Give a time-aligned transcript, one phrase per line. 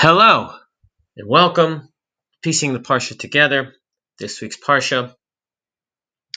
[0.00, 0.54] Hello
[1.16, 1.88] and welcome.
[2.40, 3.74] Piecing the Parsha together.
[4.20, 5.12] This week's Parsha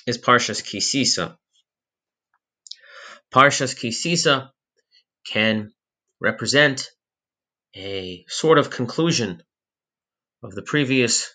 [0.07, 1.37] is Parshas Ki Sisa.
[3.31, 4.51] Parshas Ki Sisa
[5.27, 5.71] can
[6.19, 6.89] represent
[7.75, 9.43] a sort of conclusion
[10.41, 11.31] of the previous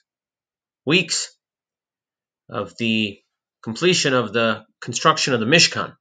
[0.84, 1.30] weeks
[2.50, 3.20] of the
[3.62, 5.94] completion of the construction of the Mishkan.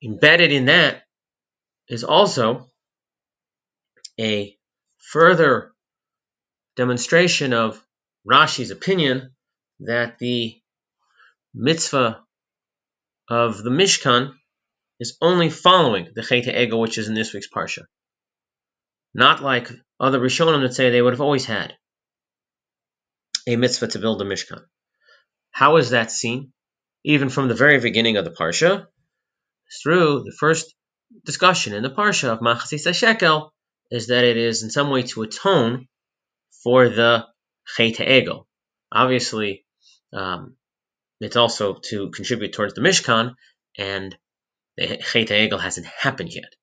[0.00, 1.02] Embedded in that
[1.88, 2.67] is also
[4.18, 4.56] a
[4.98, 5.72] further
[6.76, 7.82] demonstration of
[8.28, 9.34] Rashi's opinion
[9.80, 10.60] that the
[11.54, 12.22] mitzvah
[13.28, 14.34] of the Mishkan
[15.00, 17.82] is only following the Chet Egel, which is in this week's Parsha.
[19.14, 21.74] Not like other Rishonim that say they would have always had
[23.46, 24.62] a mitzvah to build the Mishkan.
[25.50, 26.52] How is that seen?
[27.04, 28.86] Even from the very beginning of the Parsha,
[29.82, 30.74] through the first
[31.24, 33.52] discussion in the Parsha of Machzis Shekel,
[33.90, 35.88] is that it is in some way to atone
[36.62, 37.26] for the
[37.76, 38.46] Chet Egel.
[38.92, 39.64] Obviously,
[40.12, 40.56] um,
[41.20, 43.34] it's also to contribute towards the Mishkan,
[43.76, 44.16] and
[44.76, 46.54] the Chet Egel hasn't happened yet.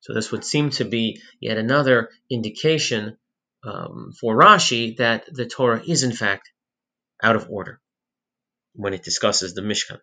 [0.00, 3.16] So this would seem to be yet another indication
[3.64, 6.50] um, for Rashi that the Torah is in fact
[7.22, 7.80] out of order
[8.74, 9.98] when it discusses the Mishkan.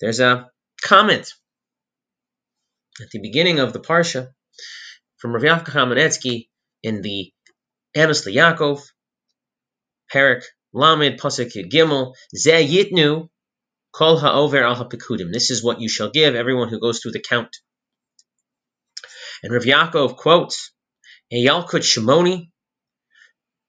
[0.00, 0.50] There's a
[0.82, 1.32] comment
[3.00, 4.28] at the beginning of the Parsha
[5.18, 6.44] from Rav Yaakov
[6.82, 7.32] in the
[7.96, 8.82] Emes L'Yaakov,
[10.12, 10.42] Perek
[10.72, 13.28] Lamed Pasuk Gimel, Zeh Yitnu
[13.92, 15.32] Kol Ha'over Al HaPikudim.
[15.32, 17.56] This is what you shall give everyone who goes through the count.
[19.42, 20.72] And Rav Yaakov quotes,
[21.32, 22.50] Eyalkut Shimoni,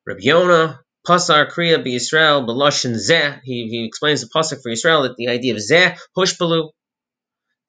[0.06, 3.40] Rav Yonah, Pasar Kriya Be Yisrael, Zeh.
[3.44, 6.70] He, he explains the Pasuk for Israel that the idea of Zeh, Hushbalu,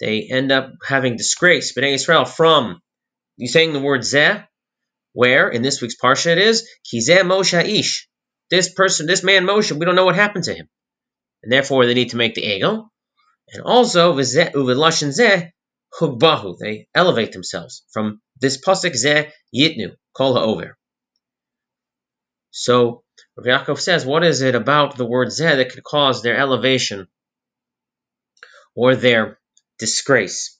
[0.00, 2.80] they end up having disgrace, Bnei Israel, from
[3.36, 4.46] you saying the word Zeh,
[5.12, 8.08] where in this week's Parsha it is, Kizeh Moshe Ish.
[8.50, 10.68] This person, this man Moshe, we don't know what happened to him.
[11.42, 12.88] And therefore they need to make the Egel.
[13.52, 15.50] And also, Uvelashin Zeh,
[15.98, 16.58] Hugbahu.
[16.58, 20.72] They elevate themselves from this Pasuk Zeh Yitnu, Kol HaOver.
[22.50, 23.04] So,
[23.36, 27.06] Rav Yaakov says, what is it about the word Zeh that could cause their elevation
[28.74, 29.38] or their
[29.78, 30.58] disgrace.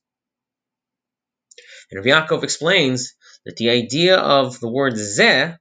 [1.90, 5.56] And Rav Yaakov explains that the idea of the word zeh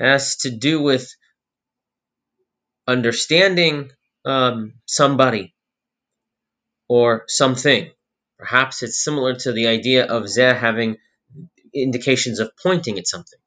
[0.00, 1.08] has to do with
[2.86, 3.90] understanding
[4.24, 5.54] um, somebody
[6.88, 7.90] or something.
[8.38, 10.96] Perhaps it's similar to the idea of zeh having
[11.74, 13.38] indications of pointing at something.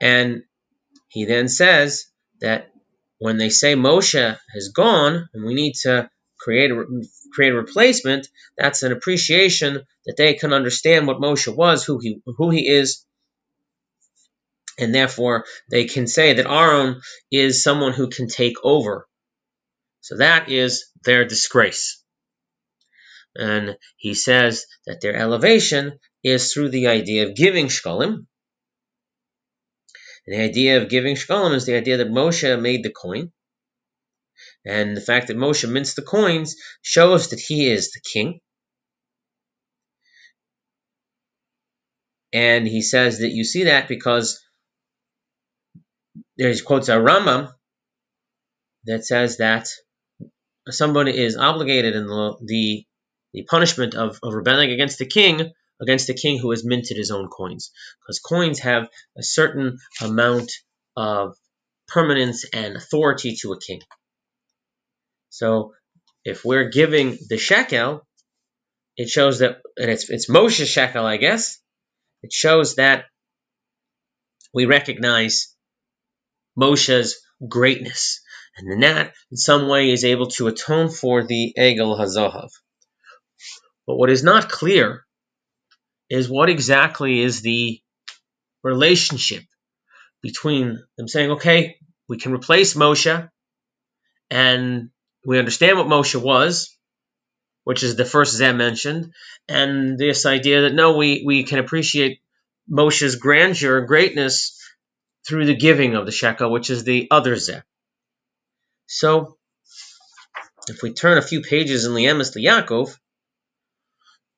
[0.00, 0.42] And
[1.08, 2.06] he then says
[2.40, 2.70] that
[3.18, 6.10] when they say Moshe has gone and we need to
[6.46, 6.84] create a,
[7.32, 12.20] create a replacement, that's an appreciation that they can understand what Moshe was, who he
[12.24, 13.04] who he is,
[14.78, 17.00] and therefore they can say that Aaron
[17.32, 19.08] is someone who can take over.
[20.02, 22.00] So that is their disgrace.
[23.34, 28.26] And he says that their elevation is through the idea of giving shkalim.
[30.26, 33.32] And the idea of giving shkalim is the idea that Moshe made the coin,
[34.66, 38.40] and the fact that Moshe mints the coins shows that he is the king.
[42.32, 44.42] And he says that you see that because
[46.36, 47.52] there's quotes a Rambam
[48.84, 49.68] that says that
[50.68, 52.84] somebody is obligated in the the,
[53.32, 57.10] the punishment of, of rebelling against the king against the king who has minted his
[57.10, 60.50] own coins because coins have a certain amount
[60.96, 61.36] of
[61.88, 63.80] permanence and authority to a king.
[65.36, 65.74] So
[66.24, 68.06] if we're giving the shekel,
[68.96, 71.58] it shows that, and it's it's Moshe's shekel, I guess.
[72.22, 73.04] It shows that
[74.54, 75.54] we recognize
[76.58, 78.22] Moshe's greatness,
[78.56, 82.48] and then that, in some way, is able to atone for the Egel Hazahav.
[83.86, 85.04] But what is not clear
[86.08, 87.78] is what exactly is the
[88.64, 89.44] relationship
[90.22, 91.76] between them saying, okay,
[92.08, 93.28] we can replace Moshe,
[94.30, 94.88] and
[95.26, 96.76] we understand what Moshe was,
[97.64, 99.12] which is the first Zeh mentioned,
[99.48, 102.20] and this idea that no, we, we can appreciate
[102.70, 104.56] Moshe's grandeur, and greatness,
[105.26, 107.64] through the giving of the shekel, which is the other Zeh.
[108.86, 109.36] So,
[110.68, 112.96] if we turn a few pages in Liemis to Yaakov,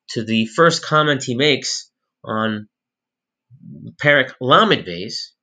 [0.09, 1.91] to the first comment he makes
[2.23, 2.67] on
[4.01, 5.33] Perek Lamed Beis,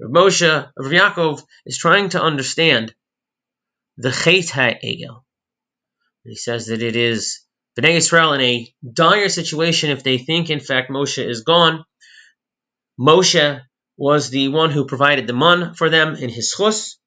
[0.00, 2.92] Moshe, Rav Yaakov is trying to understand
[4.00, 5.22] the Chet HaEgel.
[6.24, 7.40] He says that it is
[7.78, 11.84] Bnei Israel in a dire situation if they think, in fact, Moshe is gone.
[12.98, 13.60] Moshe
[13.98, 16.98] was the one who provided the mun for them in his chus.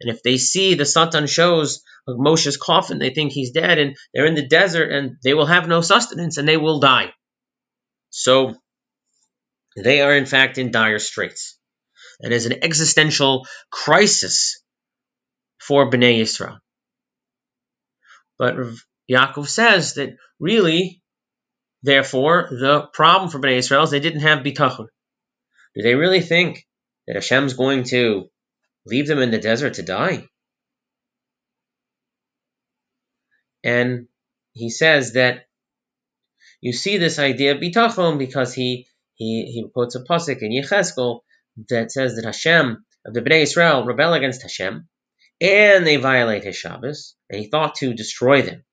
[0.00, 4.26] And if they see the Satan shows Moshe's coffin, they think he's dead, and they're
[4.26, 7.12] in the desert, and they will have no sustenance, and they will die.
[8.10, 8.54] So
[9.76, 11.58] they are, in fact, in dire straits.
[12.20, 14.61] And is an existential crisis
[15.66, 16.58] for Bnei Israel.
[18.38, 18.56] But
[19.10, 21.02] Yaakov says that really,
[21.82, 24.88] therefore, the problem for Bnei Israel is they didn't have bitachon.
[25.74, 26.66] Do they really think
[27.06, 28.28] that Hashem's going to
[28.86, 30.28] leave them in the desert to die?
[33.62, 34.08] And
[34.52, 35.46] he says that
[36.60, 41.20] you see this idea of bitachon because he he he quotes a pasuk in Yecheskel
[41.68, 44.88] that says that Hashem of the Bnei Israel rebel against Hashem
[45.42, 48.64] and they violate his Shabbos, and he thought to destroy them.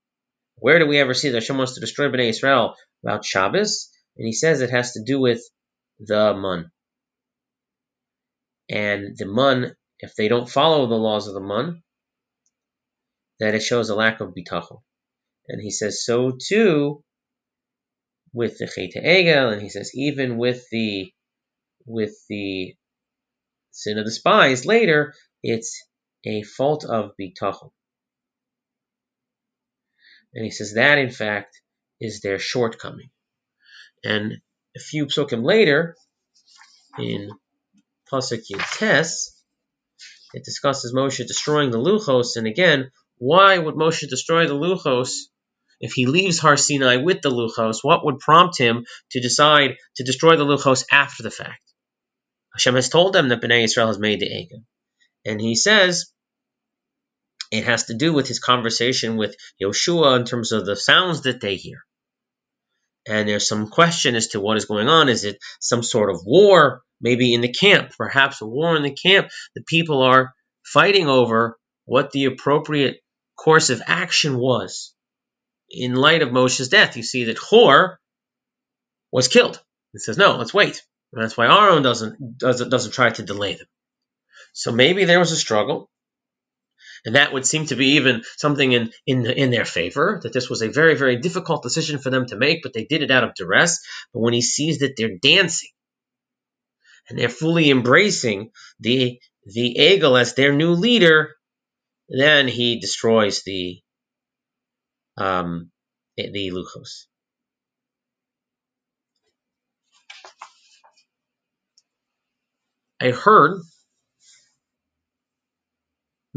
[0.57, 3.89] Where do we ever see that Hashem wants to destroy Bnei Israel about Shabbos?
[4.17, 5.41] And he says it has to do with
[5.99, 6.71] the mun.
[8.69, 11.81] And the mun, if they don't follow the laws of the mun,
[13.39, 14.81] that it shows a lack of bitachon.
[15.47, 17.03] And he says so too
[18.31, 21.11] with the Chet Egel, and he says even with the
[21.87, 22.75] with the
[23.71, 25.88] sin of the spies later, it's
[26.25, 27.71] a fault of bitachon.
[30.33, 31.59] And he says that in fact
[31.99, 33.09] is their shortcoming.
[34.03, 34.41] And
[34.75, 35.95] a few psukim later,
[36.97, 37.29] in
[38.11, 38.43] Pasuk
[38.77, 39.35] Tes,
[40.33, 45.27] it discusses Moshe destroying the Luchos, and again, why would Moshe destroy the Luchos
[45.79, 47.79] if he leaves Har Sinai with the Luchos?
[47.81, 51.63] What would prompt him to decide to destroy the Luchos after the fact?
[52.53, 54.63] Hashem has told them that Bnei Israel has made the Egel.
[55.25, 56.11] And he says
[57.51, 61.41] it has to do with his conversation with Yoshua in terms of the sounds that
[61.41, 61.79] they hear.
[63.07, 65.09] And there's some question as to what is going on.
[65.09, 68.93] Is it some sort of war, maybe in the camp, perhaps a war in the
[68.93, 69.29] camp?
[69.55, 70.33] The people are
[70.63, 72.97] fighting over what the appropriate
[73.35, 74.93] course of action was.
[75.71, 77.97] In light of Moshe's death, you see that Hur
[79.11, 79.59] was killed.
[79.93, 80.83] It says, no, let's wait.
[81.13, 83.67] And that's why Aaron doesn't, doesn't, doesn't try to delay them.
[84.53, 85.89] So maybe there was a struggle.
[87.05, 90.49] And that would seem to be even something in, in, in their favor, that this
[90.49, 93.23] was a very, very difficult decision for them to make, but they did it out
[93.23, 93.79] of duress.
[94.13, 95.69] But when he sees that they're dancing
[97.09, 101.35] and they're fully embracing the, the Egel as their new leader,
[102.09, 103.79] then he destroys the,
[105.17, 105.71] um,
[106.17, 107.05] the Luchos.
[113.01, 113.61] I heard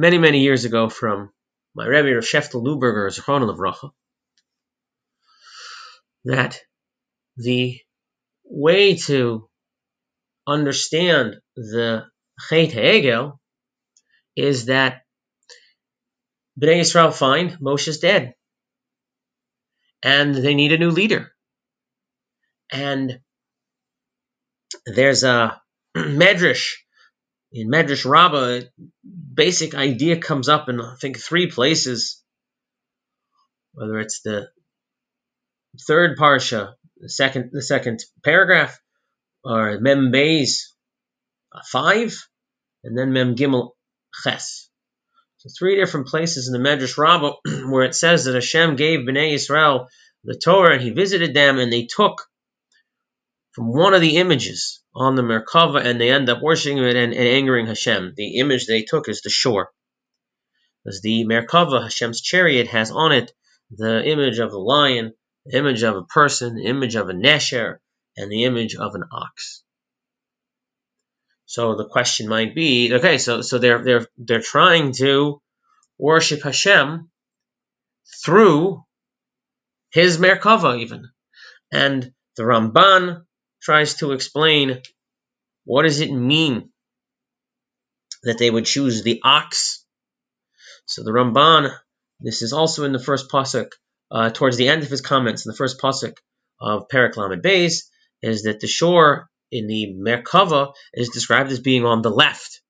[0.02, 1.30] many, many years ago from
[1.76, 3.92] my Rebbe Rav Sheftel Neuberger, Zichron Levracha,
[6.24, 6.58] that
[7.36, 7.78] the
[8.44, 9.48] way to
[10.44, 12.06] understand the
[12.48, 13.38] Chet HaEgel
[14.34, 15.02] is that
[16.60, 18.34] Bnei Israel find Moshe's dead,
[20.02, 21.30] and they need a new leader.
[22.72, 23.20] And
[24.84, 25.62] there's a
[25.96, 26.72] medrash
[27.52, 28.66] in Medrash Rabbah,
[29.04, 32.22] basic idea comes up in I think three places,
[33.74, 34.48] whether it's the
[35.86, 38.80] third parsha, the second the second paragraph,
[39.44, 40.72] or Mem Beis
[41.54, 42.14] uh, five,
[42.84, 43.72] and then Mem Gimel
[44.22, 44.68] Ches.
[45.38, 47.34] So three different places in the Medrash Rabbah
[47.70, 49.88] where it says that Hashem gave Bnei Israel
[50.24, 52.22] the Torah and He visited them and they took
[53.52, 57.12] from one of the images on the Merkava and they end up worshiping it and,
[57.12, 58.12] and angering Hashem.
[58.16, 59.70] The image they took is the shor.
[60.84, 63.32] Because the Merkava, Hashem's chariot, has on it
[63.70, 65.14] the image of a lion,
[65.46, 67.78] the image of a person, the image of a nesher,
[68.16, 69.62] and the image of an ox.
[71.46, 75.40] So the question might be, okay, so so they're they're they're trying to
[75.98, 77.10] worship Hashem
[78.24, 78.82] through
[79.90, 81.10] his Merkava even.
[81.70, 83.24] And the Ramban
[83.62, 84.82] tries to explain
[85.64, 86.70] what does it mean
[88.24, 89.84] that they would choose the ox.
[90.86, 91.74] So the Ramban,
[92.20, 93.70] this is also in the first pasuk,
[94.10, 96.16] uh, towards the end of his comments in the first pasuk
[96.60, 97.84] of Perak Lamed Beis,
[98.20, 102.60] is that the shor in the Merkava is described as being on the left.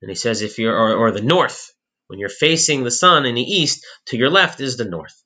[0.00, 1.72] And he says if you're, or, or the north,
[2.08, 5.21] when you're facing the sun in the east, to your left is the north.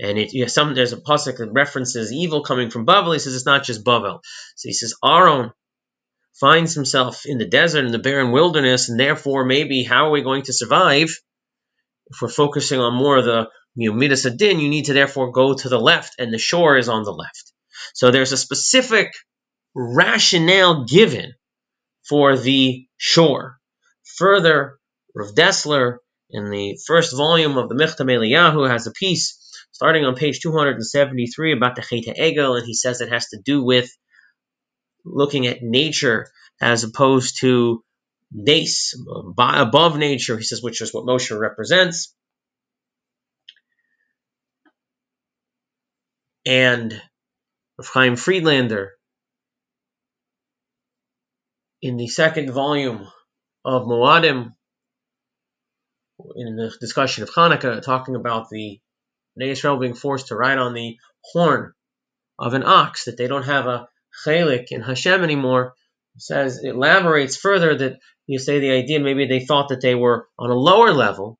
[0.00, 3.12] And it, you know, some there's a pasuk that references evil coming from Babel.
[3.12, 4.20] He says it's not just Babel.
[4.56, 5.52] So he says Aaron
[6.40, 10.22] finds himself in the desert in the barren wilderness, and therefore maybe how are we
[10.22, 11.08] going to survive
[12.06, 15.32] if we're focusing on more of the you know, Midas Hadin, you need to therefore
[15.32, 17.52] go to the left, and the shor is on the left.
[17.92, 19.12] So there's a specific
[19.74, 21.34] rationale given
[22.08, 23.58] for the shor.
[24.16, 24.78] Further,
[25.14, 25.98] Rav Dessler,
[26.30, 29.43] in the first volume of the Michtav M'Eliyahu, has a piece
[29.74, 33.62] starting on page 273 about the Chet HaEgel, and he says it has to do
[33.62, 33.90] with
[35.04, 36.28] looking at nature
[36.60, 37.82] as opposed to
[38.32, 38.94] Nes,
[39.38, 42.14] above nature, he says, which is what Moshe represents.
[46.46, 47.00] And
[47.80, 48.92] Chaim Friedlander
[51.82, 53.06] in the second volume
[53.64, 54.52] of Moadim,
[56.36, 58.80] in the discussion of Hanukkah, talking about the
[59.42, 60.96] Israel being forced to ride on the
[61.32, 61.72] horn
[62.38, 63.88] of an ox, that they don't have a
[64.24, 65.74] chelek in Hashem anymore,
[66.18, 70.28] says it elaborates further that you say the idea maybe they thought that they were
[70.38, 71.38] on a lower level.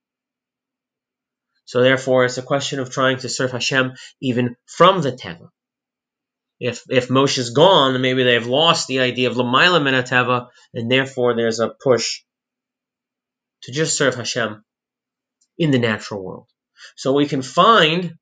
[1.66, 5.48] So therefore, it's a question of trying to serve Hashem even from the Teva.
[6.60, 11.58] If if Moshe's gone, maybe they've lost the idea of Lamaila Minateva, and therefore there's
[11.58, 12.22] a push
[13.62, 14.64] to just serve Hashem
[15.58, 16.48] in the natural world.
[16.96, 18.14] So we can find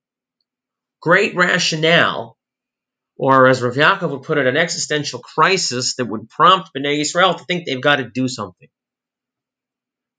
[1.01, 2.37] great rationale
[3.17, 7.35] or as Rav Yaakov would put it, an existential crisis that would prompt Bnei Israel
[7.35, 8.69] to think they've got to do something.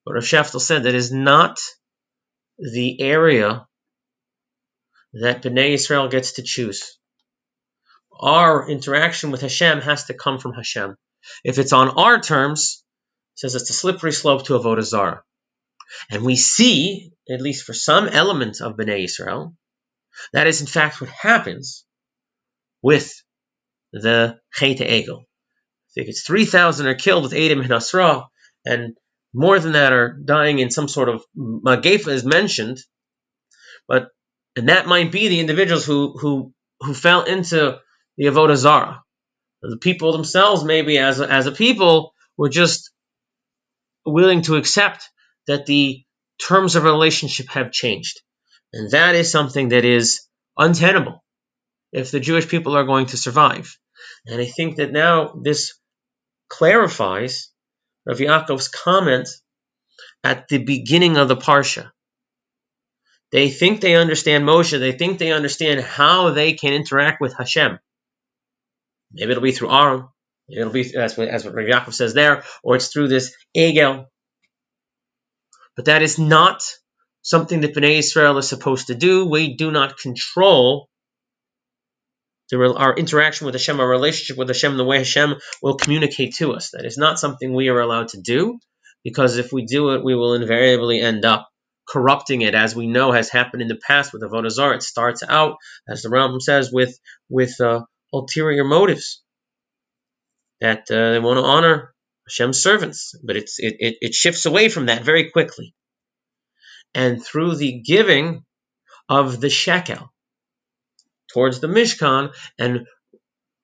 [0.04, 1.58] But Rav Sheftel said that is not
[2.58, 3.66] the area
[5.14, 6.98] that Bnei Israel gets to choose.
[8.20, 10.96] Our interaction with Hashem has to come from Hashem.
[11.42, 12.84] If it's on our terms,
[13.34, 15.22] says it's a slippery slope to Avodah Zarah.
[16.10, 19.56] And we see, at least for some element of Bnei Israel,
[20.32, 21.84] that is in fact what happens
[22.82, 23.12] with
[23.92, 25.20] the Chet HaEgel.
[25.22, 28.26] I think it's 3,000 are killed with Adam and Asra,
[28.64, 28.96] and
[29.32, 32.78] more than that are dying in some sort of Magefa is mentioned,
[33.88, 34.08] but
[34.56, 37.78] and that might be the individuals who who who fell into
[38.16, 39.02] the Avodah Zarah.
[39.62, 42.90] The people themselves, maybe as a, as a people, were just
[44.04, 45.08] willing to accept
[45.46, 46.04] that the
[46.38, 48.20] terms of relationship have changed,
[48.72, 50.26] and that is something that is
[50.56, 51.24] untenable
[51.92, 53.76] if the Jewish people are going to survive.
[54.26, 55.78] And I think that now this
[56.48, 57.50] clarifies
[58.06, 59.28] Rav Yaakov's comment
[60.22, 61.90] at the beginning of the Parsha.
[63.32, 67.78] They think they understand Moshe, they think they understand how they can interact with Hashem.
[69.12, 69.70] Maybe it'll be through
[70.48, 74.06] maybe it'll be as what, what Rav Yaakov says there, or it's through this Egel.
[75.76, 76.62] But that is not
[77.22, 79.26] something that Bnei Israel is supposed to do.
[79.26, 80.88] We do not control
[82.50, 86.52] the, our interaction with Hashem, our relationship with Hashem, the way Hashem will communicate to
[86.52, 86.70] us.
[86.72, 88.58] That is not something we are allowed to do,
[89.02, 91.48] because if we do it, we will invariably end up
[91.88, 94.76] corrupting it, as we know has happened in the past with Avodah Zarah.
[94.76, 95.56] It starts out,
[95.88, 99.22] as the Rambam says, with with uh, ulterior motives
[100.60, 101.93] that uh, they want to honor
[102.26, 105.74] Hashem's servants, but it's it, it, it shifts away from that very quickly.
[106.94, 108.44] And through the giving
[109.08, 110.12] of the shekel,
[111.32, 112.86] towards the Mishkan and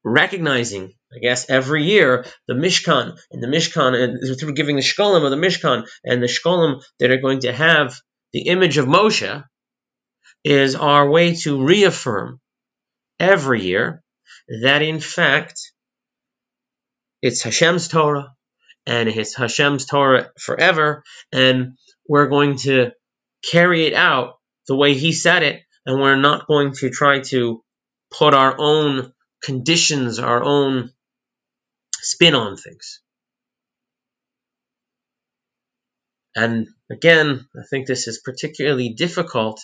[0.05, 5.25] recognizing, I guess, every year the Mishkan and the Mishkan and through giving the Shkolim
[5.25, 7.99] of the Mishkan and the Shkolim that are going to have
[8.33, 9.45] the image of Moshe
[10.45, 12.40] is our way to reaffirm
[13.19, 14.02] every year
[14.62, 15.73] that in fact
[17.23, 18.35] it's Hashem's Torah
[18.87, 21.76] and it's Hashem's Torah forever and
[22.08, 22.90] we're going to
[23.50, 24.34] carry it out
[24.68, 27.62] the way he said it and we're not going to try to
[28.10, 30.90] put our own conditions, our own
[31.92, 33.00] spin on things.
[36.34, 39.60] And again, I think this is particularly difficult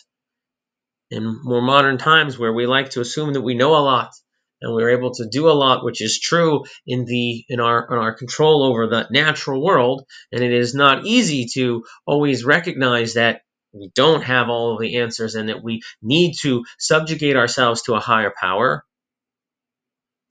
[1.10, 4.10] in more modern times where we like to assume that we know a lot
[4.60, 7.98] and we're able to do a lot, which is true in the in our in
[7.98, 10.06] our control over the natural world.
[10.32, 14.96] And it is not easy to always recognize that we don't have all of the
[14.96, 18.84] answers and that we need to subjugate ourselves to a higher power.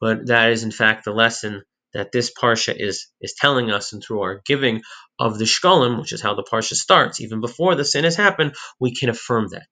[0.01, 1.63] But that is, in fact, the lesson
[1.94, 4.82] that this parsha is is telling us, and through our giving
[5.20, 8.55] of the shkolim, which is how the parsha starts, even before the sin has happened,
[8.79, 9.67] we can affirm that.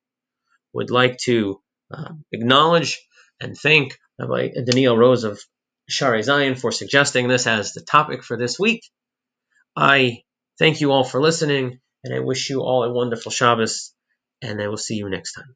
[0.74, 1.62] Would like to
[1.93, 3.01] uh, acknowledge
[3.41, 5.41] and thank Rabbi Daniel Rose of
[5.89, 8.84] Shaarei Zion for suggesting this as the topic for this week.
[9.75, 10.24] I
[10.60, 13.93] thank you all for listening and I wish you all a wonderful Shabbos,
[14.41, 15.55] and I will see you next time.